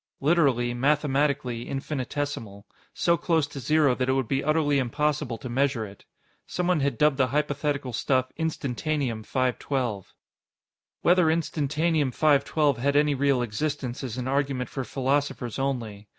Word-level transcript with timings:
Literally, 0.19 0.73
mathematically, 0.73 1.67
infinitesimal 1.67 2.65
so 2.91 3.17
close 3.17 3.45
to 3.45 3.59
zero 3.59 3.93
that 3.93 4.09
it 4.09 4.13
would 4.13 4.27
be 4.27 4.43
utterly 4.43 4.79
impossible 4.79 5.37
to 5.37 5.47
measure 5.47 5.85
it. 5.85 6.05
Someone 6.47 6.79
had 6.79 6.97
dubbed 6.97 7.17
the 7.17 7.27
hypothetical 7.27 7.93
stuff 7.93 8.31
Instantanium 8.35 9.23
512. 9.23 10.11
Whether 11.03 11.27
Instantanium 11.27 12.11
512 12.11 12.79
had 12.79 12.95
any 12.95 13.13
real 13.13 13.43
existence 13.43 14.03
is 14.03 14.17
an 14.17 14.27
argument 14.27 14.71
for 14.71 14.83
philosophers 14.83 15.59
only. 15.59 16.07